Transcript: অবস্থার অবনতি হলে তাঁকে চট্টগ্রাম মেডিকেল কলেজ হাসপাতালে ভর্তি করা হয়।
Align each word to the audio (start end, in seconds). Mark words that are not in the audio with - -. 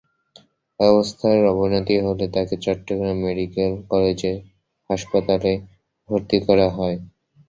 অবস্থার 0.79 1.37
অবনতি 1.51 1.95
হলে 2.05 2.25
তাঁকে 2.33 2.55
চট্টগ্রাম 2.65 3.17
মেডিকেল 3.25 3.71
কলেজ 3.89 4.21
হাসপাতালে 4.89 5.51
ভর্তি 6.09 6.37
করা 6.47 6.67
হয়। 6.77 6.97